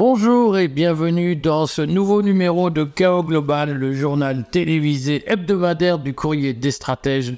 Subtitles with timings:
[0.00, 6.14] Bonjour et bienvenue dans ce nouveau numéro de Chaos Global, le journal télévisé hebdomadaire du
[6.14, 7.34] courrier des stratèges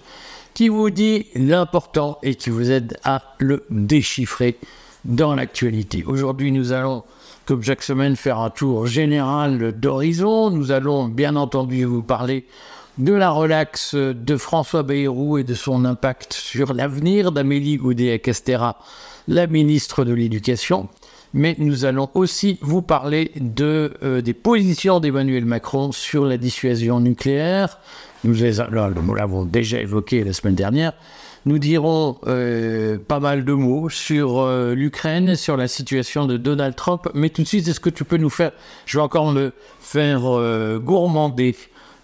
[0.55, 4.61] qui vous dit l'important et qui vous aide à le déchiffrer
[5.05, 6.05] dans l'actualité.
[6.07, 7.03] Aujourd'hui, nous allons,
[7.47, 10.51] comme chaque semaine, faire un tour général d'horizon.
[10.51, 12.47] Nous allons bien entendu vous parler
[12.97, 18.79] de la relaxe de François Bayrou et de son impact sur l'avenir d'Amélie Oudéa-Castera,
[19.27, 20.89] la ministre de l'Éducation
[21.35, 27.01] mais nous allons aussi vous parler de, euh, des positions d'Emmanuel Macron sur la dissuasion
[27.01, 27.79] nucléaire.
[28.25, 28.35] Nous
[29.15, 30.93] l'avons déjà évoqué la semaine dernière.
[31.45, 36.77] Nous dirons euh, pas mal de mots sur euh, l'Ukraine, sur la situation de Donald
[36.77, 37.09] Trump.
[37.15, 38.53] Mais tout de suite, est-ce que tu peux nous faire...
[38.87, 40.21] Je vais encore me faire
[40.79, 41.57] gourmander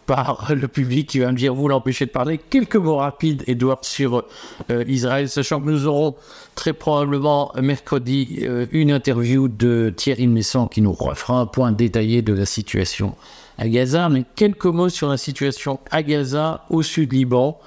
[0.09, 2.39] par le public qui va me dire vous l'empêchez de parler.
[2.39, 4.25] Quelques mots rapides, Edouard, sur
[4.71, 6.17] euh, Israël, sachant que nous aurons
[6.55, 12.23] très probablement mercredi euh, une interview de Thierry Messon qui nous refera un point détaillé
[12.23, 13.15] de la situation
[13.59, 14.09] à Gaza.
[14.09, 17.61] Mais quelques mots sur la situation à Gaza, au sud Liban.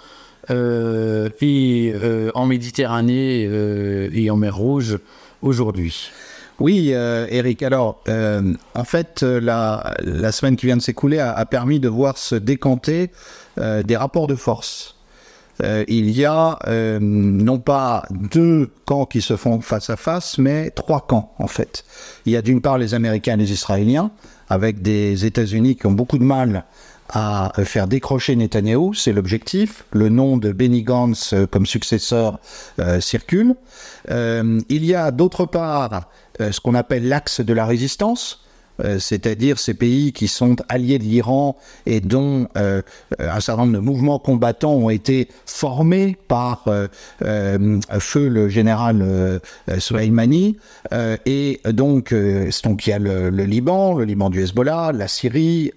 [0.49, 1.93] Euh, et
[2.33, 3.43] en Méditerranée
[4.11, 4.97] et en mer Rouge
[5.43, 6.09] aujourd'hui.
[6.61, 7.63] Oui, euh, Eric.
[7.63, 12.19] Alors, euh, en fait, euh, la, semaine qui vient de s'écouler a, permis de voir
[12.19, 13.09] se décanter
[13.57, 14.95] des rapports de force.
[15.87, 16.59] il y a
[17.01, 21.83] non pas deux camps qui se font face à face, mais trois camps, en fait.
[22.25, 24.11] Il y a d'une part les Américains et les Israéliens,
[24.47, 26.65] avec des États-Unis qui ont beaucoup de mal
[27.13, 29.85] à faire décrocher Netanyahou, c'est l'objectif.
[29.91, 32.39] Le nom de Benny Gantz comme successeur
[32.99, 33.55] circule.
[34.09, 36.07] il y a d'autre part
[36.41, 38.50] euh, ce qu'on appelle l'axe de la résistance, euh,
[38.99, 42.81] c'est-à-dire ces pays qui sont alliés de l'Iran et dont euh,
[43.19, 46.65] un certain nombre de mouvements combattants ont été formés par
[47.99, 49.41] feu le général
[49.79, 50.57] Soleimani.
[51.25, 52.13] et donc,
[52.63, 55.71] donc il y a le, Liban, le Liban du Hezbollah, la Syrie,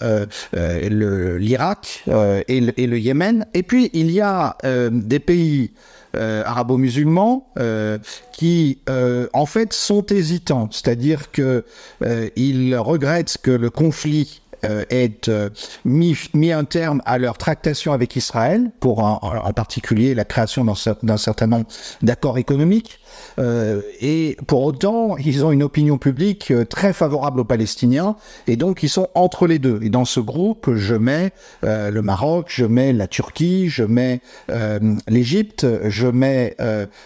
[0.52, 2.04] l'Irak
[2.48, 3.46] et, le Yémen.
[3.54, 4.56] Et puis il y a
[4.90, 5.68] des pays euh,
[6.44, 7.98] arabo-musulmans euh,
[8.32, 11.64] qui euh, en fait sont hésitants, c'est-à-dire que
[12.36, 14.40] ils regrettent que le conflit
[14.90, 15.20] ait
[15.84, 21.16] mis, mis, un terme à leur tractation avec Israël, pour en particulier la création d'un
[21.16, 21.66] certain nombre
[22.00, 22.98] d'accords économiques.
[23.38, 28.56] Euh, et pour autant, ils ont une opinion publique euh, très favorable aux Palestiniens, et
[28.56, 29.80] donc ils sont entre les deux.
[29.82, 31.32] Et dans ce groupe, je mets
[31.64, 34.20] euh, le Maroc, je mets la Turquie, je mets
[35.08, 36.56] l'Égypte, je mets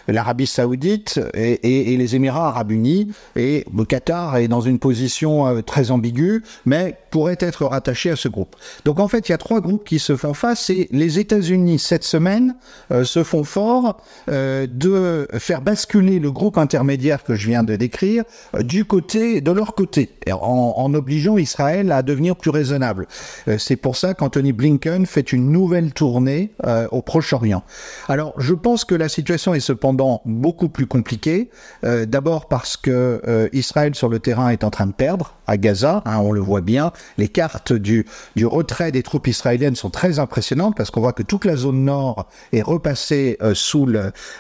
[0.07, 3.11] l'Arabie Saoudite et, et, les Émirats Arabes Unis.
[3.37, 8.29] Et le Qatar est dans une position très ambiguë, mais pourrait être rattaché à ce
[8.29, 8.57] groupe.
[8.85, 11.79] Donc en fait, il y a trois groupes qui se font face, et les États-Unis
[11.79, 12.57] cette semaine
[13.05, 18.25] se font fort de faire basculer le groupe intermédiaire que je viens de décrire
[18.55, 23.07] euh, du côté de leur côté, en, obligeant Israël à devenir plus raisonnable.
[23.47, 27.63] Euh, c'est pour ça qu'Anthony Blinken fait une nouvelle tournée euh, au Proche-Orient.
[28.09, 31.51] Alors, je pense que la situation est cependant beaucoup plus compliquée.
[31.83, 36.19] D'abord parce que Israël sur le terrain est en train de perdre à Gaza, hein,
[36.19, 36.93] on le voit bien.
[37.17, 41.23] Les cartes du, du retrait des troupes israéliennes sont très impressionnantes parce qu'on voit que
[41.23, 43.89] toute la zone nord est repassée sous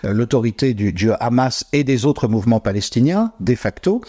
[0.03, 4.01] l'autorité du, du Hamas et des autres mouvements palestiniens, de facto.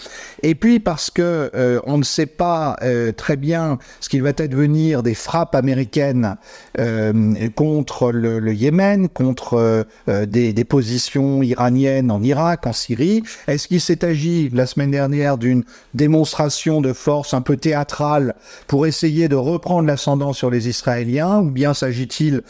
[0.43, 4.29] Et puis parce que euh, on ne sait pas euh, très bien ce qu'il va
[4.29, 6.37] advenir des frappes américaines
[6.79, 13.23] euh, contre le, Yémen, contre des, des, positions iraniennes en Irak, en Syrie.
[13.47, 18.35] Est-ce qu'il s'est agi la semaine dernière d'une démonstration de force un peu théâtrale
[18.67, 22.41] pour essayer de reprendre l'ascendant sur les Israéliens, ou bien s'agit-il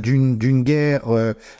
[0.00, 1.02] d'une guerre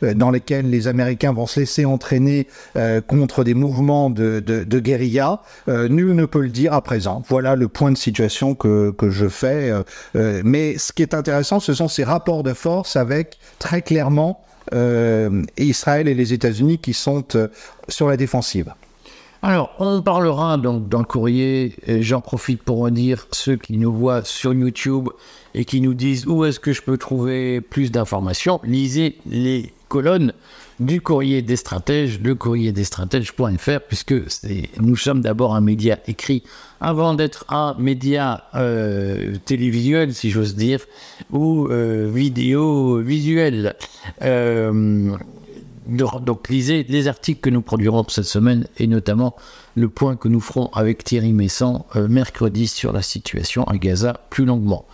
[0.03, 2.49] dans laquelle les Américains vont se laisser entraîner
[2.97, 4.41] euh, contre des mouvements de,
[4.79, 7.23] guérilla, euh, nul ne peut le dire à présent.
[7.29, 9.73] Voilà le point de situation que, que je fais.
[10.17, 14.43] Euh, mais ce qui est intéressant, ce sont ces rapports de force avec très clairement
[15.59, 17.25] Israël et les États-Unis qui sont
[17.89, 18.75] sur la défensive.
[19.41, 23.93] Alors, on parlera donc dans le courrier, j'en profite pour en dire ceux qui nous
[23.93, 25.09] voient sur YouTube
[25.55, 30.33] et qui nous disent où est-ce que je peux trouver plus d'informations, lisez les colonnes
[30.81, 34.15] du courrier des stratèges, le courrier des stratèges.fr, puisque
[34.81, 36.43] nous sommes d'abord un média écrit
[36.81, 40.81] avant d'être un média euh, télévisuel, si j'ose dire,
[41.33, 43.75] ou euh, vidéo visuel.
[44.23, 45.17] Euh,
[45.87, 49.37] donc lisez les articles que nous produirons cette semaine et notamment
[49.77, 54.45] le point que nous ferons avec Thierry Messan mercredi sur la situation à Gaza plus
[54.45, 54.85] longuement.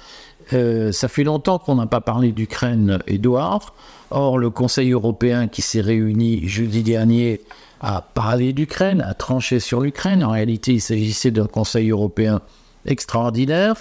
[0.53, 3.75] Euh, ça fait longtemps qu'on n'a pas parlé d'Ukraine, Edouard.
[4.11, 7.41] Or, le Conseil européen qui s'est réuni jeudi dernier
[7.81, 10.23] a parlé d'Ukraine, a tranché sur l'Ukraine.
[10.23, 12.41] En réalité, il s'agissait d'un Conseil européen
[12.87, 13.77] extraordinaire,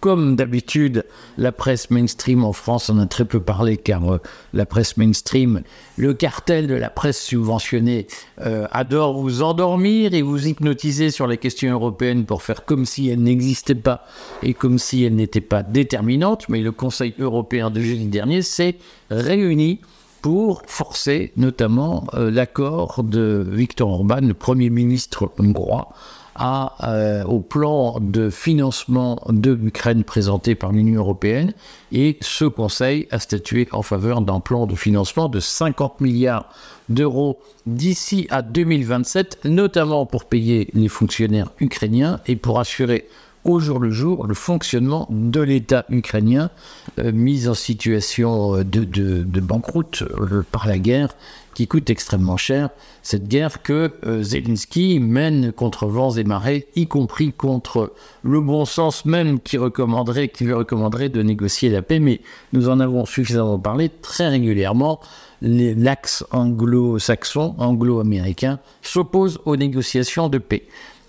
[0.00, 1.04] comme d'habitude,
[1.36, 4.20] la presse mainstream en France en a très peu parlé car euh,
[4.52, 5.62] la presse mainstream,
[5.96, 8.06] le cartel de la presse subventionnée,
[8.40, 13.08] euh, adore vous endormir et vous hypnotiser sur les questions européennes pour faire comme si
[13.08, 14.06] elles n'existaient pas
[14.42, 16.48] et comme si elles n'étaient pas déterminantes.
[16.48, 18.76] Mais le Conseil européen de jeudi dernier s'est
[19.10, 19.80] réuni
[20.22, 25.92] pour forcer notamment euh, l'accord de Viktor Orban, le Premier ministre hongrois,
[26.40, 31.52] euh, au plan de financement de l'Ukraine présenté par l'Union européenne
[31.90, 36.48] et ce Conseil a statué en faveur d'un plan de financement de 50 milliards
[36.88, 43.08] d'euros d'ici à 2027, notamment pour payer les fonctionnaires ukrainiens et pour assurer
[43.44, 46.50] au jour le jour le fonctionnement de l'État ukrainien
[46.98, 51.14] euh, mis en situation de, de banqueroute euh, par la guerre
[51.58, 52.70] qui coûte extrêmement cher,
[53.02, 58.64] cette guerre que euh, Zelensky mène contre vents et marées, y compris contre le bon
[58.64, 61.98] sens même qui recommanderait, qui lui recommanderait de négocier la paix.
[61.98, 62.20] Mais
[62.52, 65.00] nous en avons suffisamment parlé très régulièrement.
[65.42, 70.64] L'axe anglo-saxon, anglo-américain, s'oppose aux négociations de paix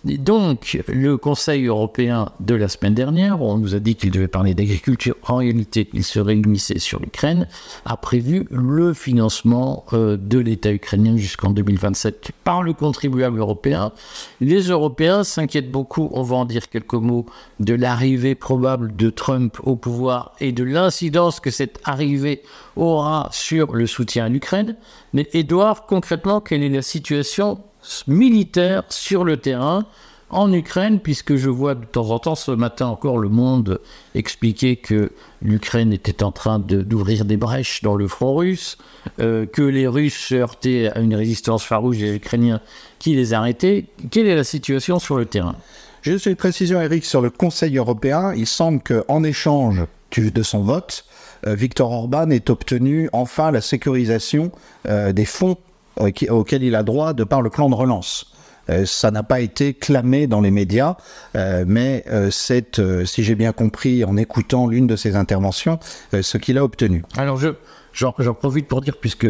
[0.05, 4.53] donc, le Conseil européen de la semaine dernière, on nous a dit qu'il devait parler
[4.53, 7.47] d'agriculture, en réalité, il se réunissait sur l'Ukraine,
[7.85, 13.91] a prévu le financement euh, de l'État ukrainien jusqu'en 2027 par le contribuable européen.
[14.39, 17.25] Les Européens s'inquiètent beaucoup, on va en dire quelques mots,
[17.59, 22.41] de l'arrivée probable de Trump au pouvoir et de l'incidence que cette arrivée
[22.77, 24.77] aura sur le soutien à l'Ukraine.
[25.11, 27.59] Mais Edouard, concrètement, quelle est la situation
[28.07, 29.85] militaire sur le terrain
[30.29, 33.81] en Ukraine, puisque je vois de temps en temps ce matin encore le monde
[34.13, 35.11] expliquer que
[35.41, 38.77] l'Ukraine était en train d'ouvrir des brèches dans le front russe,
[39.19, 42.61] euh, que les Russes se heurtaient à une résistance farouche des Ukrainiens
[42.99, 43.85] qui les arrêtaient.
[44.11, 45.55] Quelle est la situation sur le terrain?
[46.01, 48.33] Juste une précision, Eric, sur le Conseil européen.
[48.35, 49.83] Il semble qu'en échange
[50.17, 51.05] de son vote,
[51.47, 54.51] euh, Viktor Orban ait obtenu enfin la sécurisation
[54.87, 55.57] euh, des fonds
[55.99, 58.31] auquel il a droit de par le plan de relance.
[58.69, 60.95] Euh, ça n'a pas été clamé dans les médias,
[61.35, 65.79] euh, mais euh, c'est, si j'ai bien compris en écoutant l'une de ses interventions,
[66.21, 67.03] ce qu'il a obtenu.
[67.17, 67.49] Alors je,
[67.93, 69.27] j'en, profite pour dire, puisque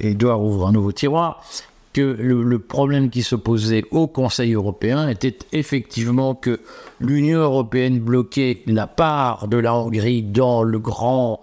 [0.00, 1.44] Edouard ouvre un nouveau tiroir,
[1.92, 6.60] que le, problème qui se posait au Conseil européen était effectivement que
[7.00, 11.40] l'Union européenne bloquait la part de la Hongrie dans le grand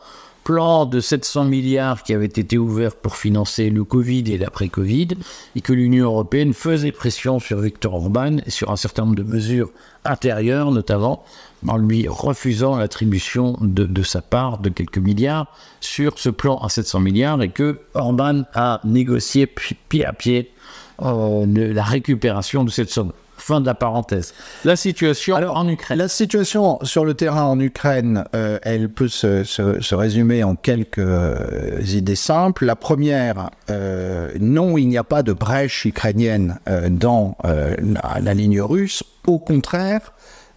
[0.47, 5.09] plan de 700 milliards qui avait été ouvert pour financer le Covid et l'après-Covid,
[5.57, 9.23] et que l'Union européenne faisait pression sur Viktor Orban et sur un certain nombre de
[9.23, 9.69] mesures
[10.05, 11.25] intérieures, notamment
[11.67, 15.47] en lui refusant l'attribution de, sa part de quelques milliards
[15.81, 20.53] sur ce plan à 700 milliards, et que Orban a négocié pied à pied
[21.01, 23.11] euh, la récupération de cette somme.
[23.38, 24.34] Fin de la parenthèse.
[24.66, 26.00] La situation en Ukraine.
[26.00, 31.80] La situation sur le terrain en Ukraine, euh, elle peut se, résumer en quelques euh,
[31.86, 32.66] idées simples.
[32.66, 39.04] La première, euh, non, il n'y a pas de brèche ukrainienne dans la, ligne russe.
[39.28, 40.13] Au contraire,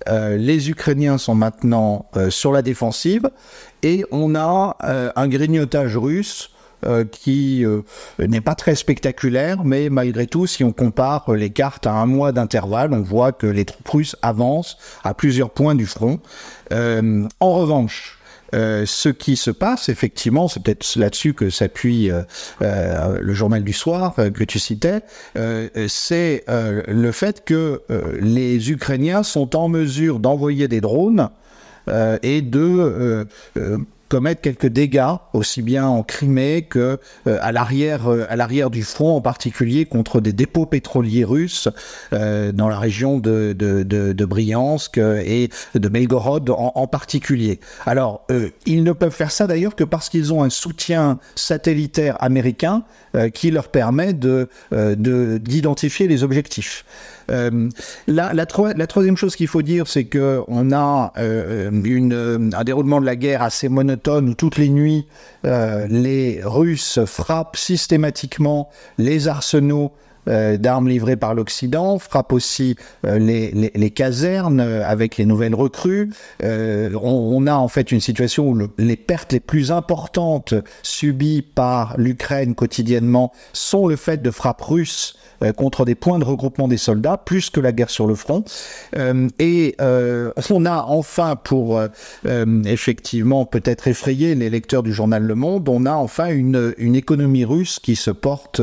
[0.08, 3.30] les Ukrainiens sont maintenant sur la défensive
[3.82, 4.76] et on a
[5.14, 6.50] un grignotage russe
[6.86, 7.82] euh, qui euh,
[8.18, 12.32] n'est pas très spectaculaire, mais malgré tout, si on compare les cartes à un mois
[12.32, 16.20] d'intervalle, on voit que les troupes russes avancent à plusieurs points du front.
[16.72, 18.16] Euh, en revanche,
[18.52, 22.10] ce qui se passe, effectivement, c'est peut-être là-dessus que s'appuie
[22.60, 25.02] le journal du soir que tu citais,
[25.86, 27.80] c'est le fait que
[28.20, 31.30] les Ukrainiens sont en mesure d'envoyer des drones
[32.24, 33.28] et de
[34.10, 38.82] commettre quelques dégâts, aussi bien en Crimée que euh, à l'arrière euh, à l'arrière du
[38.82, 41.68] front, en particulier contre des dépôts pétroliers russes
[42.12, 47.60] euh, dans la région de, de, de, Briansk et de Belgorod en, particulier.
[47.86, 48.26] Alors,
[48.66, 52.82] ils ne peuvent faire ça d'ailleurs que parce qu'ils ont un soutien satellitaire américain
[53.34, 56.84] qui leur permet de d'identifier les objectifs.
[57.30, 57.68] Euh,
[58.08, 63.06] la, la, troisième chose qu'il faut dire, c'est que on a une, un déroulement de
[63.06, 65.06] la guerre assez monotone toutes les nuits,
[65.44, 69.92] euh, les Russes frappent systématiquement les arsenaux
[70.28, 75.54] euh, d'armes livrées par l'Occident, frappe aussi euh, les, les, casernes euh, avec les nouvelles
[75.54, 76.10] recrues.
[76.42, 81.94] On, a en fait une situation où le, les pertes les plus importantes subies par
[81.96, 85.16] l'Ukraine quotidiennement sont le fait de frappes russes
[85.56, 88.44] contre des points de regroupement des soldats, plus que la guerre sur le front.
[89.38, 91.80] Et on a enfin, pour
[92.66, 97.46] effectivement peut-être effrayer les lecteurs du journal Le Monde, on a enfin une, une économie
[97.46, 98.60] russe qui se porte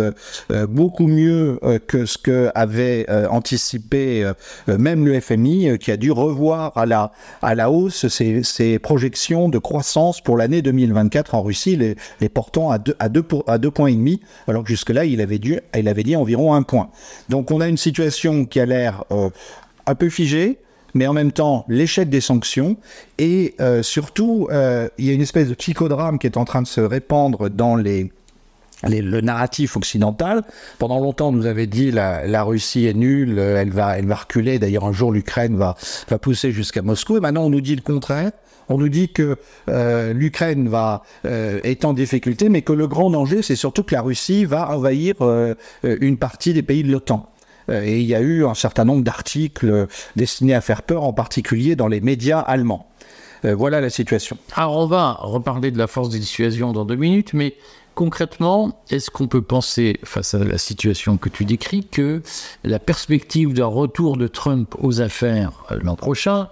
[0.70, 1.47] beaucoup mieux
[1.88, 4.30] que ce que avait anticipé
[4.68, 7.12] même le FMI, qui a dû revoir à la,
[7.42, 12.30] à la hausse ses, ses projections de croissance pour l'année 2024 en Russie, les, les
[12.30, 15.40] portant à 2 à deux, à deux points et demi, alors que jusque-là, il avait,
[15.76, 16.90] il avait dit environ un point.
[17.30, 19.30] Donc on a une situation qui a l'air euh,
[19.86, 20.60] un peu figée,
[20.94, 22.78] mais en même temps l'échec des sanctions
[23.18, 26.62] et euh, surtout euh, il y a une espèce de psychodrame qui est en train
[26.62, 28.12] de se répandre dans les
[28.84, 30.44] le narratif occidental.
[30.80, 34.16] Pendant longtemps, on nous avait dit la, la Russie est nulle, elle va, elle va
[34.16, 34.60] reculer.
[34.60, 35.76] D'ailleurs, un jour, l'Ukraine va,
[36.10, 37.18] va pousser jusqu'à Moscou.
[37.18, 38.32] Et maintenant, on nous dit le contraire.
[38.70, 39.38] On nous dit que
[39.70, 43.96] euh, l'Ukraine va euh, est en difficulté, mais que le grand danger, c'est surtout que
[43.96, 47.30] la Russie va envahir euh, une partie des pays de l'OTAN.
[47.70, 51.14] Euh, et il y a eu un certain nombre d'articles destinés à faire peur, en
[51.14, 52.88] particulier dans les médias allemands.
[53.46, 54.38] Euh, voilà la situation.
[54.56, 57.56] Alors on va reparler de la force des dissuasion dans deux minutes, mais
[57.98, 62.22] concrètement, est-ce qu'on peut penser, face à la situation que tu décris, que
[62.64, 66.50] la perspective d'un retour de Trump aux affaires euh, l'an prochain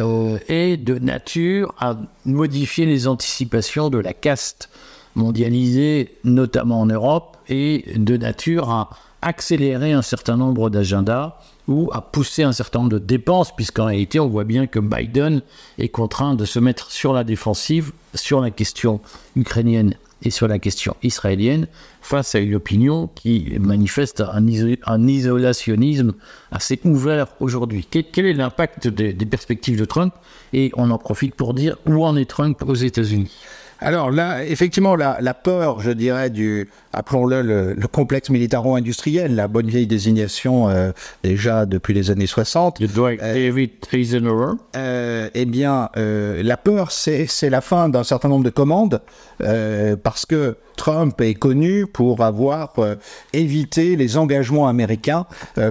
[0.00, 4.68] euh, est de nature à modifier les anticipations de la caste
[5.14, 8.90] mondialisée, notamment en Europe, et de nature à
[9.22, 14.18] accélérer un certain nombre d'agendas ou à pousser un certain nombre de dépenses, puisqu'en réalité,
[14.18, 15.42] on voit bien que Biden
[15.78, 19.00] est contraint de se mettre sur la défensive sur la question
[19.36, 21.66] ukrainienne et sur la question israélienne
[22.02, 26.12] face à une opinion qui manifeste un, iso un isolationnisme
[26.50, 27.86] assez ouvert aujourd'hui.
[27.90, 30.14] Quel, quel, est l'impact des, des perspectives de Trump?
[30.52, 33.30] Et on en profite pour dire où en est Trump aux États-Unis
[33.80, 39.48] alors là, effectivement, la, la, peur, je dirais, du, appelons-le le, le, complexe militaro-industriel, la
[39.48, 42.80] bonne vieille désignation euh, déjà depuis les années 60.
[42.80, 44.54] Euh, David Eisenhower.
[44.76, 49.00] Euh, eh bien, euh, la peur, c'est la fin d'un certain nombre de commandes,
[49.42, 52.94] euh, parce que Trump est connu pour avoir euh,
[53.34, 55.26] évité les engagements américains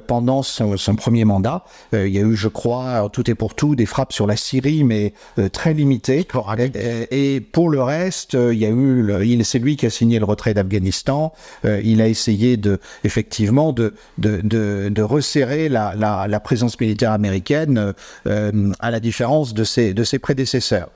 [0.06, 1.66] pendant son, son, premier mandat.
[1.94, 4.84] il y a eu, je crois, tout et pour tout, des frappes sur la Syrie,
[4.84, 5.14] mais
[5.52, 6.28] très limitées.
[6.76, 10.26] Et, et, pour le reste, il y a eu, c'est lui qui a signé le
[10.26, 11.34] retrait d'Afghanistan.
[11.64, 17.14] il a essayé de, effectivement, de, de, de, de resserrer la, la, la, présence militaire
[17.14, 17.94] américaine,
[18.26, 20.90] à la différence de ses, de ses prédécesseurs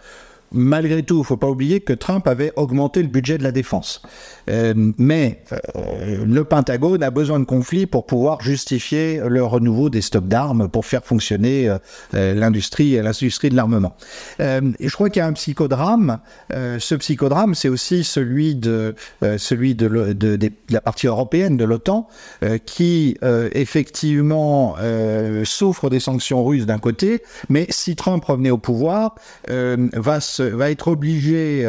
[0.53, 3.51] malgré tout, il ne faut pas oublier que Trump avait augmenté le budget de la
[3.51, 4.01] défense.
[4.49, 10.01] Euh, mais euh, le Pentagone a besoin de conflits pour pouvoir justifier le renouveau des
[10.01, 11.69] stocks d'armes pour faire fonctionner
[12.13, 13.95] euh, l'industrie, de l'armement.
[14.39, 16.19] je crois qu'il y a un psychodrame.
[16.51, 22.07] ce psychodrame, c'est aussi celui de, de, la partie européenne de l'OTAN,
[22.65, 23.17] qui
[23.53, 24.75] effectivement
[25.43, 29.15] souffre des sanctions russes d'un côté, mais si Trump revenait au pouvoir,
[29.47, 31.65] va se, va être obligé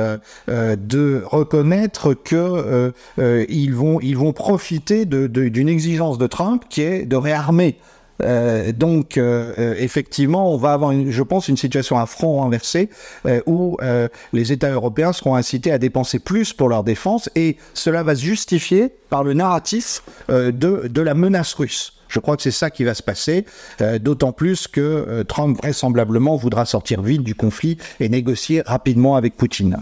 [0.48, 7.16] de reconnaître que euh, euh, ils, vont, profiter d'une exigence de Trump qui est de
[7.16, 7.78] réarmer
[8.22, 12.88] euh, donc, euh, effectivement, on va avoir, je pense, une situation à front renversé
[13.26, 17.56] euh, où euh, les États européens seront incités à dépenser plus pour leur défense et
[17.74, 21.93] cela va se justifier par le narratif de la menace russe.
[22.08, 23.44] Je crois que c'est ça qui va se passer,
[23.80, 29.16] euh, d'autant plus que euh, Trump vraisemblablement voudra sortir vite du conflit et négocier rapidement
[29.16, 29.78] avec Poutine.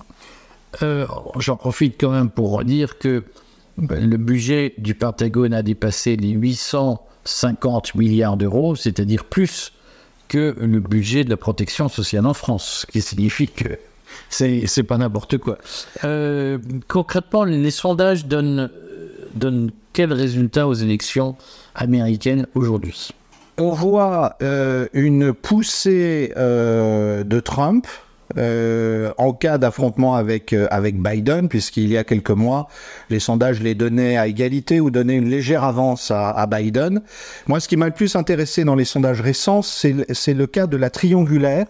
[0.82, 1.06] Euh,
[1.38, 3.24] J'en profite quand même pour dire que
[3.76, 9.72] ben, le budget du Pentagone a dépassé les 850 milliards d'euros, c'est-à-dire plus
[10.28, 13.78] que le budget de la protection sociale en France, ce qui signifie que
[14.30, 15.58] c'est pas n'importe quoi.
[16.88, 18.70] Concrètement, les sondages donnent
[19.92, 21.36] quel résultat aux élections
[21.74, 23.10] américaines aujourd'hui?
[23.58, 27.86] On voit euh, une poussée euh, de Trump
[28.38, 32.68] euh, en cas d'affrontement avec, avec Biden, puisqu'il y a quelques mois,
[33.10, 37.02] les sondages les donnaient à égalité ou donnaient une légère avance à, à Biden.
[37.46, 40.78] Moi, ce qui m'a le plus intéressé dans les sondages récents, c'est le cas de
[40.78, 41.66] la triangulaire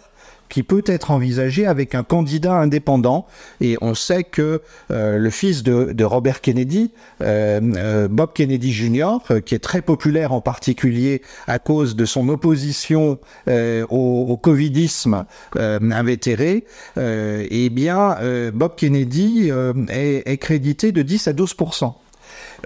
[0.52, 3.26] qui peut être envisagé avec un candidat indépendant.
[3.62, 6.90] Et on sait que euh, le fils de, Robert Kennedy,
[7.23, 12.28] euh, euh, Bob Kennedy Jr., qui est très populaire en particulier à cause de son
[12.28, 13.18] opposition
[13.49, 15.25] au, covidisme
[15.56, 16.64] invétéré,
[16.97, 18.16] eh bien,
[18.52, 19.50] Bob Kennedy
[19.88, 21.54] est crédité de 10 à 12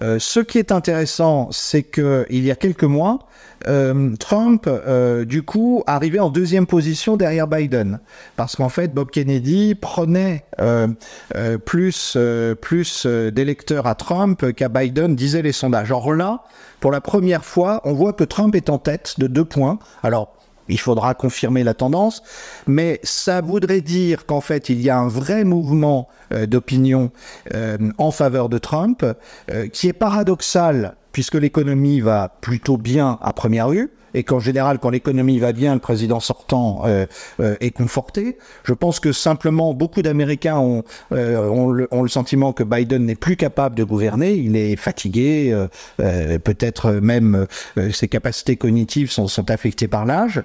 [0.03, 3.21] Euh, ce qui est intéressant, c'est que il y a quelques mois,
[3.69, 8.01] euh, Trump, euh, du coup, arrivait en deuxième position derrière Biden,
[8.37, 10.89] parce qu'en fait, Bob Kennedy prenait euh,
[11.35, 12.17] euh, plus
[12.61, 15.91] plus d'électeurs à Trump qu'à Biden, disaient les sondages.
[15.91, 16.43] Or là,
[16.81, 19.79] pour la première fois, on voit que Trump est en tête de deux points.
[20.03, 20.37] Alors
[20.69, 22.23] il faudra confirmer la tendance,
[22.67, 27.11] mais ça voudrait dire qu'en fait, il y a un vrai mouvement euh, d'opinion
[27.55, 29.05] euh, en faveur de Trump,
[29.51, 34.79] euh, qui est paradoxal, puisque l'économie va plutôt bien à première vue, et qu'en général,
[34.79, 37.05] quand l'économie va bien, le président sortant euh,
[37.39, 38.39] euh, est conforté.
[38.65, 43.37] Je pense que simplement, beaucoup d'Américains ont, euh, ont, le, sentiment que Biden n'est plus
[43.37, 44.33] capable de gouverner.
[44.33, 45.67] Il est fatigué,
[45.99, 47.47] peut-être même
[47.93, 50.43] ses capacités cognitives sont, affectées par l'âge,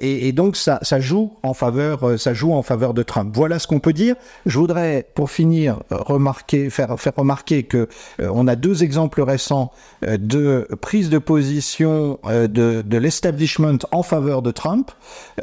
[0.00, 3.30] et, donc ça, ça joue en faveur, ça joue en faveur de Trump.
[3.34, 4.16] Voilà ce qu'on peut dire.
[4.44, 10.68] Je voudrais, pour finir, remarquer, faire, faire remarquer que on a deux exemples récents de
[10.80, 14.90] prise de position de, de l'establishment en faveur de Trump,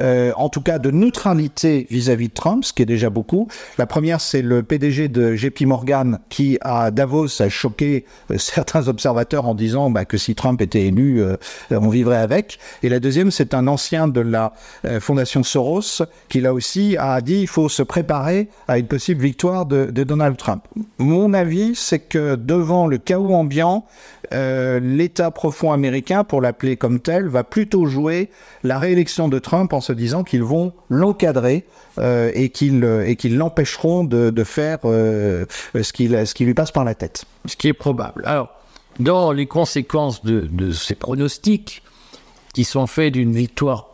[0.02, 3.48] euh, en tout cas de neutralité vis-à-vis -vis de Trump, ce qui est déjà beaucoup.
[3.78, 8.86] La première, c'est le PDG de JP Morgan qui, à Davos, a choqué euh, certains
[8.88, 11.36] observateurs en disant bah, que si Trump était élu, euh,
[11.70, 12.58] on vivrait avec.
[12.82, 14.52] Et la deuxième, c'est un ancien de la
[15.00, 19.64] fondation Soros qui, là aussi, a dit il faut se préparer à une possible victoire
[19.64, 20.62] de, Donald Trump.
[20.98, 23.86] Mon avis, c'est que devant le chaos ambiant,
[24.32, 28.30] l'État profond américain, pour l'appeler comme tel, va plutôt jouer
[28.62, 31.64] la réélection de Trump en se disant qu'ils vont l'encadrer
[31.98, 36.44] euh, et qu'ils euh, et qu'ils l'empêcheront de, de, faire euh, ce, qui, ce qui
[36.44, 37.24] lui passe par la tête.
[37.46, 38.22] Ce qui est probable.
[38.26, 38.48] Alors,
[38.98, 41.82] dans les conséquences de, de ces pronostics
[42.52, 43.88] qui sont faits d'une victoire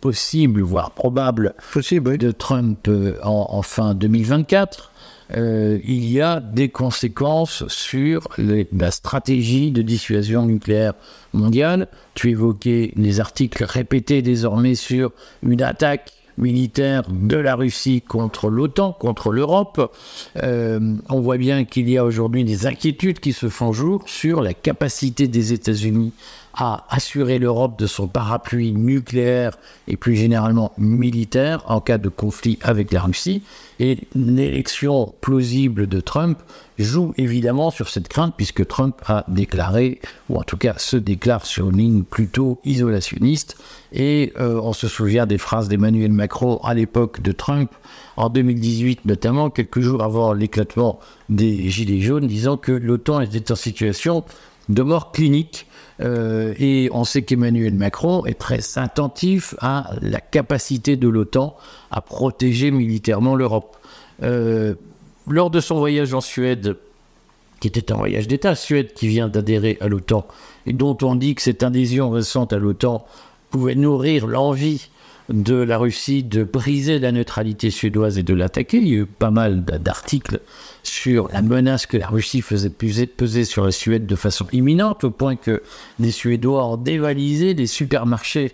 [0.00, 2.18] possible, voire probable, possible, oui.
[2.18, 2.88] de Trump
[3.22, 4.91] en, en fin 2024,
[5.36, 10.94] euh, il y a des conséquences sur la stratégie de dissuasion nucléaire
[11.32, 11.88] mondiale.
[12.14, 15.12] Tu évoquais les articles répétés désormais sur
[15.42, 19.94] une attaque militaire de la Russie contre l'OTAN, contre l'Europe.
[20.42, 24.40] Euh, on voit bien qu'il y a aujourd'hui des inquiétudes qui se font jour sur
[24.40, 26.12] la capacité des États-Unis
[26.54, 29.56] à assurer l'Europe de son parapluie nucléaire
[29.88, 33.42] et plus généralement militaire en cas de conflit avec la Russie.
[33.80, 36.38] Et l'élection plausible de Trump
[36.78, 41.46] joue évidemment sur cette crainte puisque Trump a déclaré, ou en tout cas se déclare
[41.46, 43.56] sur une ligne plutôt isolationniste.
[43.92, 47.70] Et euh, on se souvient des phrases d'Emmanuel Macron à l'époque de Trump,
[48.16, 53.56] en 2018 notamment, quelques jours avant l'éclatement des Gilets jaunes, disant que l'OTAN était en
[53.56, 54.24] situation
[54.68, 55.66] de mort clinique.
[56.02, 61.56] Euh, et on sait qu'Emmanuel Macron est très attentif à la capacité de l'OTAN
[61.90, 63.76] à protéger militairement l'Europe.
[64.22, 64.74] Euh,
[65.28, 66.76] lors de son voyage en Suède,
[67.60, 70.26] qui était un voyage d'État, Suède qui vient d'adhérer à l'OTAN,
[70.66, 73.06] et dont on dit que cette adhésion récente à l'OTAN
[73.50, 74.88] pouvait nourrir l'envie
[75.32, 78.78] de la Russie de briser la neutralité suédoise et de l'attaquer.
[78.78, 80.40] Il y a eu pas mal d'articles
[80.82, 85.10] sur la menace que la Russie faisait peser sur la Suède de façon imminente, au
[85.10, 85.62] point que
[85.98, 88.52] les Suédois ont dévalisé des supermarchés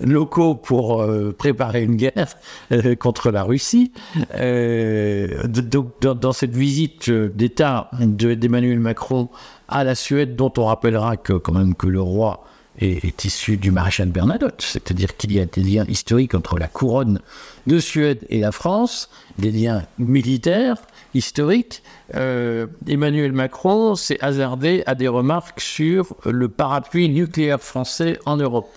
[0.00, 2.34] locaux pour euh, préparer une guerre
[2.72, 3.92] euh, contre la Russie.
[4.34, 9.28] Euh, dans, dans, cette visite d'État d'Emmanuel Macron
[9.68, 12.44] à la Suède, dont on rappellera que quand même que le roi
[12.80, 16.68] est, est issu du maréchal Bernadotte, c'est-à-dire qu'il y a des liens historiques entre la
[16.68, 17.20] couronne
[17.66, 20.76] de Suède et la France, des liens militaires
[21.14, 21.82] historiques.
[22.14, 28.70] Euh, Emmanuel Macron s'est hasardé à des remarques sur le parapluie nucléaire français en Europe.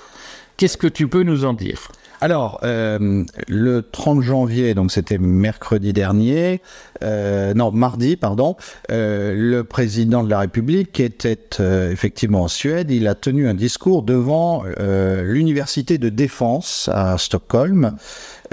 [0.57, 1.89] Qu'est-ce que tu peux nous en dire?
[2.23, 6.61] Alors, euh, le 30 janvier, donc c'était mercredi dernier,
[7.03, 8.55] euh, non, mardi, pardon,
[8.91, 12.91] euh, le président de la République était euh, effectivement en Suède.
[12.91, 17.97] Il a tenu un discours devant euh, l'université de défense à Stockholm.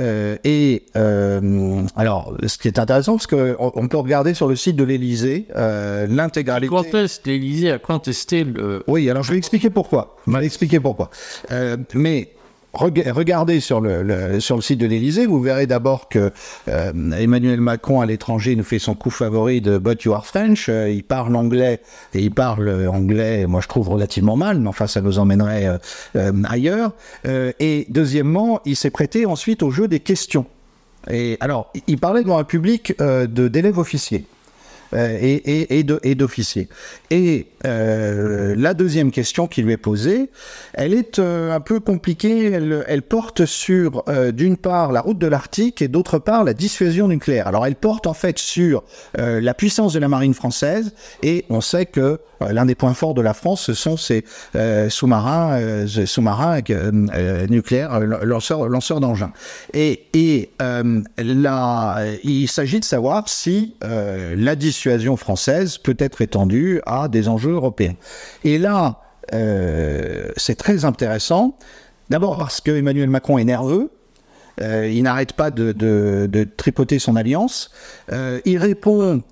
[0.01, 4.75] Euh, et alors, ce qui est intéressant, parce qu'on on peut regarder sur le site
[4.75, 6.75] de l'Élysée l'intégralité.
[6.75, 8.83] Conteste l'Élysée a contesté le.
[8.89, 10.17] Oui, alors je vais expliquer pourquoi.
[10.27, 11.11] Je vais expliquer pourquoi.
[11.95, 12.31] mais
[12.73, 16.31] regardez sur le, site de l'Élysée, vous verrez d'abord que
[16.69, 20.69] euh, Emmanuel Macron à l'étranger nous fait son coup favori de But you are French.
[20.69, 21.81] Euh, il parle anglais
[22.15, 25.79] et il parle anglais, moi je trouve relativement mal, mais enfin ça nous emmènerait euh,
[26.17, 26.93] euh ailleurs.
[27.27, 30.47] Euh, et deuxièmement, il s'est prêté ensuite au jeu des questions.
[31.11, 34.27] Et alors, il parlait devant un public d'élèves officiers.
[34.93, 36.69] Et, et d'officiers.
[37.11, 40.31] Et la deuxième question qui lui est posée,
[40.75, 42.51] elle est un peu compliquée.
[42.51, 47.09] Elle, elle porte sur, d'une part, la route de l'Arctique et d'autre part, la dissuasion
[47.09, 47.47] nucléaire.
[47.47, 48.83] Alors, elle porte en fait sur
[49.17, 53.21] la puissance de la marine française et on sait que l'un des points forts de
[53.21, 54.25] la France, ce sont ces
[54.89, 56.61] sous-marins, sous-marins
[57.49, 59.33] nucléaires, lanceurs, d'engins.
[59.75, 67.29] Et, là, il s'agit de savoir si la dissuasion française peut être étendue à des
[67.29, 67.95] enjeux européens.
[68.45, 69.01] Et là,
[69.33, 71.57] euh, c'est très intéressant.
[72.09, 73.91] D'abord parce que Emmanuel Macron est nerveux.
[74.61, 77.71] Euh, il n'arrête pas de, tripoter son alliance.
[78.13, 79.23] Euh, il répond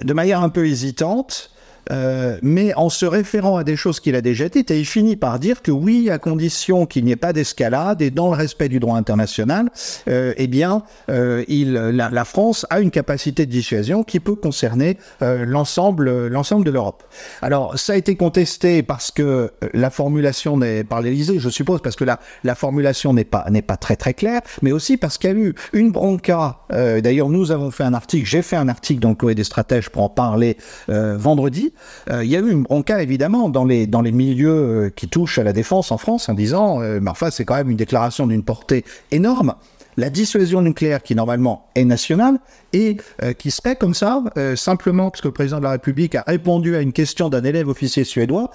[0.00, 1.53] de manière un peu hésitante.
[1.90, 5.16] Euh, mais en se référant à des choses qu'il a déjà dites, et il finit
[5.16, 8.68] par dire que oui, à condition qu'il n'y ait pas d'escalade et dans le respect
[8.68, 9.70] du droit international,
[10.08, 14.34] euh, eh bien, euh, il, la, la, France a une capacité de dissuasion qui peut
[14.34, 17.02] concerner euh, l'ensemble, l'ensemble de l'Europe.
[17.42, 21.96] Alors, ça a été contesté parce que la formulation n'est par l'Élysée, je suppose, parce
[21.96, 25.32] que la, la formulation n'est pas pas très très claire, mais aussi parce qu'il y
[25.32, 26.58] a eu une bronca.
[26.70, 29.88] D'ailleurs, nous avons fait un article, j'ai fait un article dans le Courrier des stratèges
[29.88, 31.73] pour en parler vendredi euh,
[32.10, 35.38] il y a eu une bronca évidemment dans les, dans les milieux euh, qui touchent
[35.38, 38.26] à la défense en France en disant, euh, mais enfin c'est quand même une déclaration
[38.26, 39.54] d'une portée énorme
[39.96, 42.40] la dissuasion nucléaire qui normalement est nationale
[42.72, 42.96] et
[43.38, 44.24] qui serait comme ça,
[44.56, 47.68] simplement parce que le président de la République a répondu à une question d'un élève
[47.68, 48.50] officier suédois,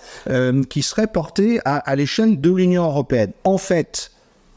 [0.69, 3.31] qui serait portée à, à l'échelle de l'Union européenne.
[3.45, 4.11] En fait,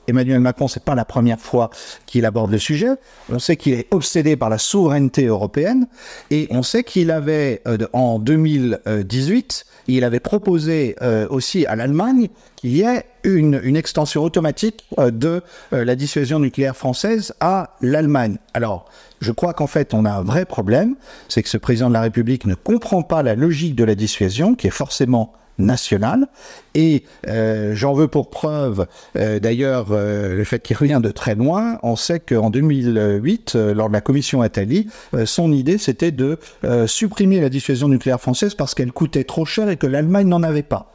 [0.08, 1.70] Emmanuel Macron, c'est pas la première fois
[2.06, 2.90] qu'il aborde le sujet.
[3.30, 5.86] On sait qu'il est obsédé par la souveraineté européenne
[6.30, 12.28] et on sait qu'il avait, euh, en 2018, il avait proposé euh, aussi à l'Allemagne
[12.56, 18.38] qu'il y ait une, extension automatique euh, de la dissuasion nucléaire française à l'Allemagne.
[18.54, 18.86] Alors,
[19.20, 20.96] je crois qu'en fait, on a un vrai problème,
[21.28, 24.54] c'est que ce président de la République ne comprend pas la logique de la dissuasion,
[24.54, 26.28] qui est forcément nationale.
[26.74, 28.86] Et euh, j'en veux pour preuve,
[29.16, 31.78] euh, d'ailleurs, euh, le fait qu'il revient de très loin.
[31.82, 34.88] On sait qu'en 2008, lors de la commission Attali,
[35.24, 36.38] son idée, c'était de
[36.86, 40.62] supprimer la dissuasion nucléaire française parce qu'elle coûtait trop cher et que l'Allemagne n'en avait
[40.62, 40.92] pas.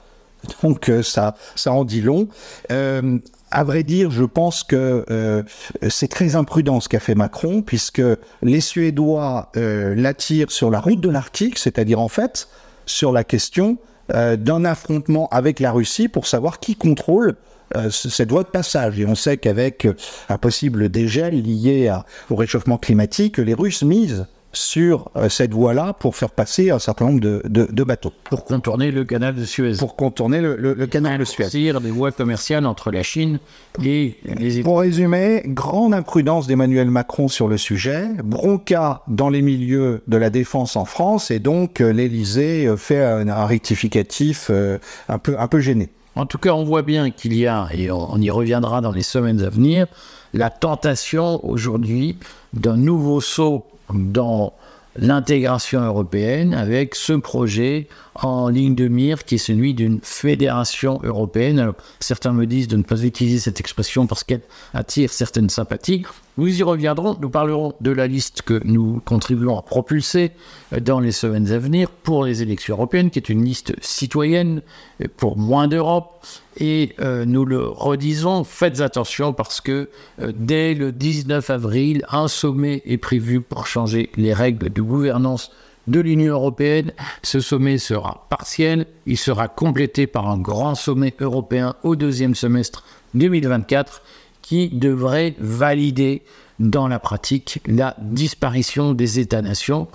[0.64, 2.28] Donc ça, ça en dit long.
[2.70, 5.44] À vrai dire, je pense que
[5.90, 8.02] c'est très imprudent ce qu'a fait Macron, puisque
[8.42, 12.48] les Suédois l'attirent sur la route de l'Arctique, c'est-à-dire en fait
[12.86, 13.78] sur la question
[14.10, 17.36] d'un affrontement avec la Russie pour savoir qui contrôle
[17.76, 18.98] euh, cette voie de passage.
[19.00, 19.94] Et on sait qu'avec euh,
[20.30, 21.94] un possible dégel lié
[22.30, 27.06] au réchauffement climatique, les Russes misent sur euh, cette voie-là pour faire passer un certain
[27.06, 28.14] nombre de, de, bateaux.
[28.30, 29.74] Pour contourner le canal de Suez.
[29.78, 31.50] Pour contourner le, le, canal de Suez.
[31.50, 33.40] des voies commerciales entre la Chine
[33.84, 40.02] et les Pour résumer, grande imprudence d'Emmanuel Macron sur le sujet, bronca dans les milieux
[40.08, 44.50] de la défense en France et donc euh, l'Élysée euh, fait un, rectificatif
[45.10, 45.90] un, peu, un peu gêné.
[46.16, 49.04] En tout cas, on voit bien qu'il y a, et on y reviendra dans les
[49.04, 49.86] semaines à venir,
[50.34, 52.18] la tentation aujourd'hui
[52.54, 54.54] d'un nouveau saut dans
[54.98, 61.72] l'intégration européenne avec ce projet en ligne de mire qui est celui d'une fédération européenne.
[62.00, 64.42] certains me disent de ne pas utiliser cette expression parce qu'elle
[64.74, 66.04] attire certaines sympathies.
[66.38, 67.18] Nous y reviendrons.
[67.20, 70.32] Nous parlerons de la liste que nous contribuons à propulser
[70.80, 74.62] dans les semaines à venir pour les élections européennes, qui est une liste citoyenne
[75.18, 76.24] pour moins d'Europe.
[76.60, 79.90] Et euh, nous le redisons, faites attention parce que
[80.22, 85.52] euh, dès le 19 avril, un sommet est prévu pour changer les règles de gouvernance
[85.88, 86.92] de l'Union européenne.
[87.24, 92.84] Ce sommet sera partiel, il sera complété par un grand sommet européen au deuxième semestre
[93.14, 94.02] 2024
[94.48, 96.24] qui devrait valider
[96.58, 99.90] dans la pratique la disparition des États-nations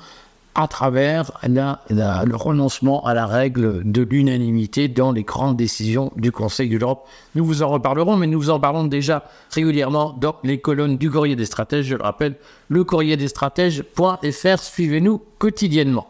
[0.54, 6.68] à travers le renoncement à la règle de l'unanimité dans les grandes décisions du Conseil
[6.68, 7.06] de l'Europe.
[7.34, 11.10] Nous vous en reparlerons, mais nous vous en parlons déjà régulièrement dans les colonnes du
[11.10, 11.86] courrier des stratèges.
[11.86, 12.36] Je le rappelle,
[12.68, 16.06] le courrier des stratèges.fr, suivez-nous quotidiennement.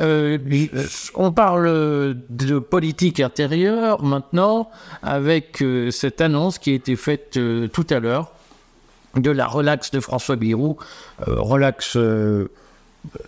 [0.00, 0.38] Euh,
[1.14, 4.70] on parle de politique intérieure maintenant
[5.02, 8.32] avec euh, cette annonce qui a été faite euh, tout à l'heure
[9.16, 10.76] de la relaxe de François Bayrou.
[11.26, 11.96] relax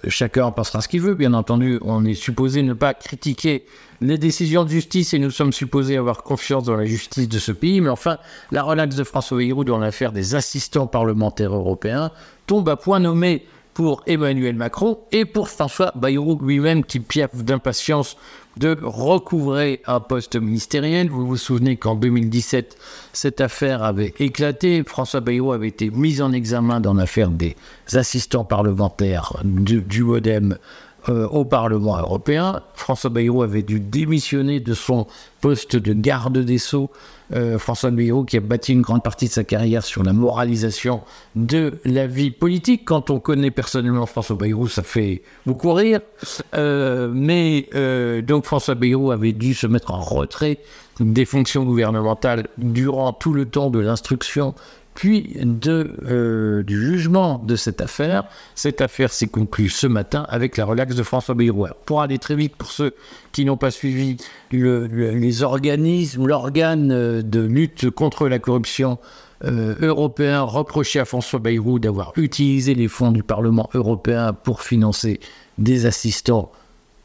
[0.08, 1.14] chacun en pensera ce qu'il veut.
[1.14, 3.64] Bien entendu, on est supposé ne pas critiquer
[4.00, 7.52] les décisions de justice et nous sommes supposés avoir confiance dans la justice de ce
[7.52, 7.80] pays.
[7.80, 8.18] Mais enfin,
[8.52, 12.10] la relaxe de François Bayrou dans l'affaire des assistants parlementaires européens
[12.46, 13.44] tombe à point nommé
[13.78, 18.16] pour Emmanuel Macron et pour François Bayrou lui-même qui piaffe d'impatience
[18.56, 21.08] de recouvrer un poste ministériel.
[21.08, 22.76] Vous vous souvenez qu'en 2017,
[23.12, 24.82] cette affaire avait éclaté.
[24.84, 27.54] François Bayrou avait été mis en examen dans l'affaire des
[27.92, 30.58] assistants parlementaires du, du Modem
[31.09, 32.61] euh, au Parlement européen.
[32.75, 35.07] François Bayrou avait dû démissionner de son
[35.40, 36.90] poste de garde des Sceaux.
[37.35, 41.03] Euh, François Bayrou qui a bâti une grande partie de sa carrière sur la moralisation
[41.35, 42.83] de la vie politique.
[42.85, 46.01] Quand on connaît personnellement François Bayrou, ça fait beaucoup rire.
[46.55, 47.68] Euh, mais
[48.23, 50.59] donc François Bayrou avait dû se mettre en retrait
[51.01, 54.55] des fonctions gouvernementales durant tout le temps de l'instruction
[54.98, 55.37] puis
[55.68, 58.24] euh, du jugement de cette affaire.
[58.56, 61.66] Cette affaire s'est conclue ce matin avec la relaxe de François Bayrou.
[61.87, 62.94] Pour aller très vite, pour ceux
[63.30, 64.16] qui n'ont pas suivi
[64.50, 68.98] le- le- les organismes, l'organe euh, de lutte contre la corruption
[69.44, 75.20] euh, européen reproché à François Bayrou d'avoir utilisé les fonds du Parlement européen pour financer
[75.58, 76.50] des assistants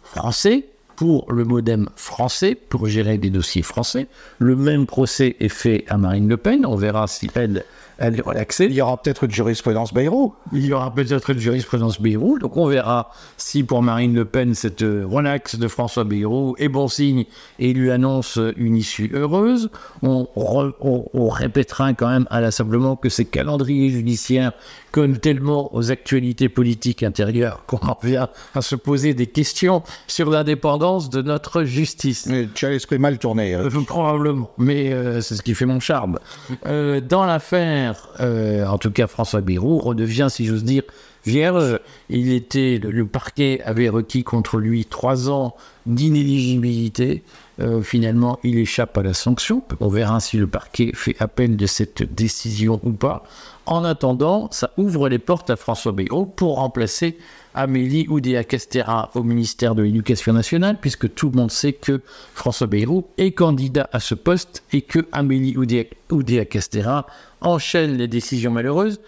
[0.02, 4.08] français pour le modem français, pour gérer des dossiers français.
[4.40, 6.66] Le même procès est fait à Marine Le Pen.
[6.66, 7.64] On verra si elle,
[7.98, 8.66] elle est relaxée.
[8.66, 10.34] Il y aura peut-être une jurisprudence Bayrou.
[10.52, 14.54] Il y aura peut-être une jurisprudence Bayrou, donc on verra si pour Marine Le Pen
[14.56, 17.26] cette euh, relaxe de François Bayrou est bon signe
[17.60, 19.70] et lui annonce euh, une issue heureuse.
[20.02, 24.54] On, re- on- on répétera quand même inlassablement que ces calendriers judiciaires
[24.92, 30.30] collent tellement aux actualités politiques intérieures qu'on en vient à se poser des questions sur
[30.30, 32.28] l'indépendance de notre justice.
[32.28, 33.56] Mais Tu as l'esprit mal tourné.
[33.56, 33.70] euh.
[33.74, 36.20] Euh, Probablement, mais euh, c'est ce qui fait mon charme.
[36.68, 40.84] Euh, dans l'affaire, euh, en tout cas, François Bayrou redevient, si j'ose dire,
[41.26, 41.80] vierge.
[42.10, 47.24] Il était, le, parquet avait requis contre lui trois ans d'inéligibilité.
[47.60, 49.64] Euh, finalement, il échappe à la sanction.
[49.80, 53.24] On verra si le parquet fait appel de cette décision ou pas.
[53.66, 57.18] En attendant, ça ouvre les portes à François Bayrou pour remplacer
[57.54, 62.02] Amélie Oudéa-Castéra au ministère de l'Éducation nationale, puisque tout le monde sait que
[62.34, 67.06] François Bayrou est candidat à ce poste et que Amélie Oudéa- Oudéa-Castéra
[67.40, 69.00] enchaîne les décisions malheureuses.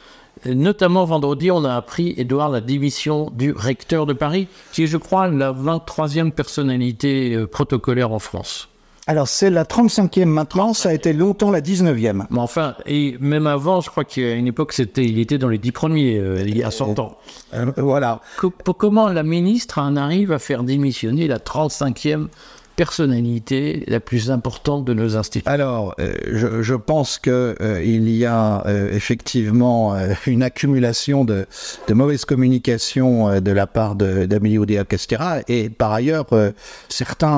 [0.46, 4.98] Notamment vendredi, on a appris, Edouard, la démission du recteur de Paris, qui est, je
[4.98, 8.70] crois, la 23e personnalité euh, protocolaire en France.
[9.08, 12.26] Alors, c'est la 35e maintenant, ça a été longtemps la 19e.
[12.32, 15.60] Mais enfin, et même avant, je crois qu'à une époque, c'était, il était dans les
[15.60, 17.16] 10 premiers, euh, il y a 100 ans.
[17.54, 18.22] Euh, voilà.
[18.38, 22.30] Co- pour- comment la ministre en arrive à faire démissionner la 35e
[22.76, 28.26] personnalité la plus importante de nos institutions Alors, euh, je, je pense que euh, y
[28.26, 31.46] a euh, effectivement euh, une accumulation de,
[31.88, 36.52] de mauvaise communication euh, de la part de- d'Amélie Oudéa-Castéra et par ailleurs, euh,
[36.90, 37.36] certains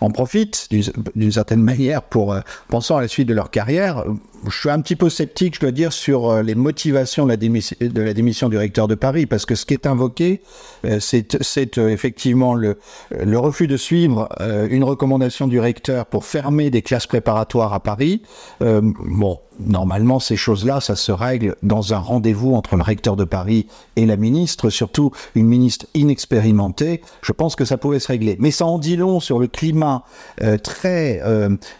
[0.00, 0.68] en profitent
[1.14, 2.36] d'une certaine manière pour,
[2.68, 4.04] pensant à la suite de leur carrière.
[4.46, 8.12] Je suis un petit peu sceptique, je dois dire, sur euh, les motivations de la,
[8.12, 10.42] démission, du recteur de Paris, parce que ce qui est invoqué,
[10.84, 12.76] euh, c'est euh, effectivement le,
[13.34, 14.28] refus de suivre
[14.70, 18.22] une recommandation du recteur pour fermer des classes préparatoires à Paris.
[18.60, 23.66] Bon, normalement, ces choses-là, ça se règle dans un rendez-vous entre le recteur de Paris
[23.96, 27.02] et la ministre, surtout une ministre inexpérimentée.
[27.22, 28.36] Je pense que ça pouvait se régler.
[28.38, 30.04] Mais ça en dit long sur le climat
[30.62, 31.20] très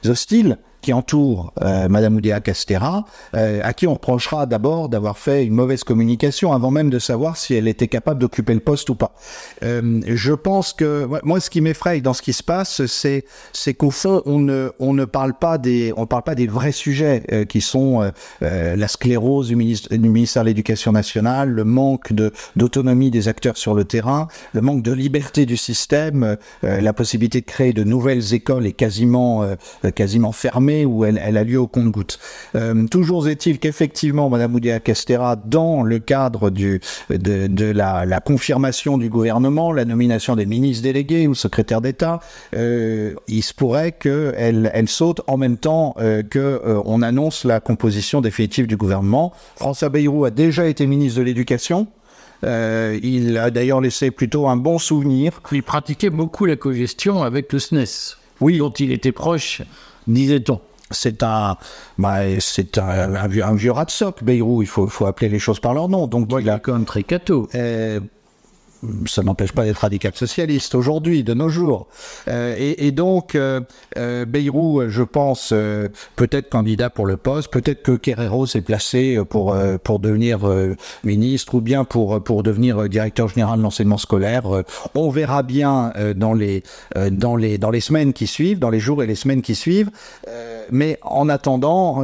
[0.05, 5.47] hostile qui entoure euh, Madame Oudéa Castera, euh, à qui on reprochera d'abord d'avoir fait
[5.47, 8.95] une mauvaise communication avant même de savoir si elle était capable d'occuper le poste ou
[8.95, 9.15] pas.
[9.63, 13.91] Euh, je pense que moi, ce qui m'effraie dans ce qui se passe, c'est qu'au
[13.91, 20.43] fond, on ne parle pas des vrais sujets euh, qui sont la sclérose du ministère
[20.43, 22.13] de l'Éducation nationale, le manque
[22.57, 27.47] d'autonomie des acteurs sur le terrain, le manque de liberté du système, la possibilité de
[27.47, 29.47] créer de nouvelles écoles est quasiment
[30.33, 32.19] fermée où elle, elle a lieu au compte-goutte.
[32.57, 38.21] Euh, toujours est-il qu'effectivement, Madame Oudéa Castera, dans le cadre du, de, de la, la
[38.21, 42.19] confirmation du gouvernement, la nomination des ministres délégués ou secrétaires d'État,
[42.57, 47.45] euh, il se pourrait qu'elle elle saute en même temps euh, que euh, on annonce
[47.45, 49.33] la composition définitive du gouvernement.
[49.57, 51.87] François Bayrou a déjà été ministre de l'Éducation.
[52.45, 55.41] Euh, il a d'ailleurs laissé plutôt un bon souvenir.
[55.53, 59.63] Il pratiquait beaucoup la cogestion avec le SNES, Oui, dont il était proche,
[60.07, 60.61] disait-on.
[60.91, 61.57] c'est un,
[61.99, 64.19] bah, c'est un, un vieux, un vieux rat de soc.
[64.27, 66.07] Il faut, faut appeler les choses par leur nom.
[66.07, 67.49] Donc, Il a, est quand même très catho.
[67.55, 68.01] euh,
[69.07, 71.87] ça n'empêche pas d'être radical socialiste aujourd'hui, de nos jours.
[72.29, 73.61] Euh, et, et donc, euh,
[73.97, 74.25] euh,
[74.89, 79.77] je pense, euh, peut-être candidat pour le poste, peut-être que Guerrero s'est placé pour, euh,
[79.83, 80.41] pour devenir
[81.05, 84.45] ministre ou bien pour, pour devenir directeur général de l'enseignement scolaire.
[84.95, 86.63] On verra bien dans, les,
[87.11, 89.91] dans, les, dans les semaines qui suivent, dans les jours et les semaines qui suivent.
[90.71, 92.03] Mais en attendant,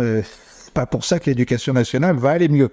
[0.74, 2.70] pas pour ça que l'éducation nationale va aller mieux.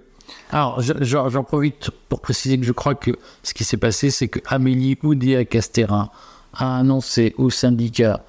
[0.52, 3.12] Alors, je- j'en j'en profite pour préciser que je crois que
[3.44, 6.12] ce qui s'est passé, c'est que Amélie Oudéa-Castéra
[6.54, 8.24] a annoncé au syndicat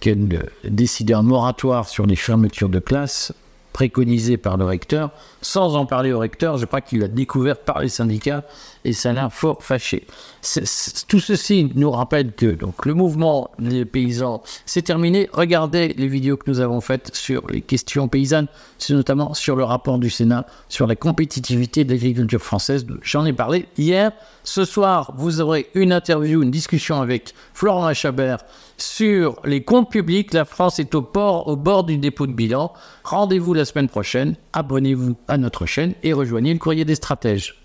[0.00, 3.32] qu'elle euh, décidait un moratoire sur les fermetures de classes
[3.74, 5.10] préconisé par le recteur.
[5.42, 8.44] Sans en parler au recteur, je crois qu'il l'a découvert par les syndicats
[8.84, 10.06] et ça l'a fort fâché.
[11.08, 15.28] tout ceci nous rappelle que donc, le mouvement des paysans s'est terminé.
[15.32, 18.46] Regardez les vidéos que nous avons faites sur les questions paysannes,
[18.90, 22.86] notamment sur le rapport du Sénat sur la compétitivité de l'agriculture française.
[23.02, 24.12] J'en ai parlé hier.
[24.44, 28.44] Ce soir, vous aurez une interview, une discussion avec Florent Chabert
[28.76, 30.32] sur les comptes publics.
[30.32, 32.72] La France est au, port, au bord du dépôt de bilan.
[33.04, 34.36] Rendez-vous la semaine prochaine.
[34.52, 37.62] Abonnez-vous à notre chaîne et rejoignez le courrier des stratèges.